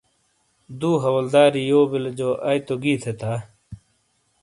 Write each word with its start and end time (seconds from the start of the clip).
دو 0.79 0.91
حولداری 1.03 1.61
یو 1.71 1.81
بیلے 1.91 2.11
جو 2.19 2.29
آئی 2.47 2.59
تو 2.67 2.75
گی 2.83 2.93
تھے 3.01 3.13
تا۔ 3.19 3.31